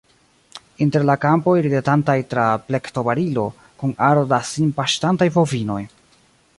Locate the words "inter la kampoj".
0.85-1.53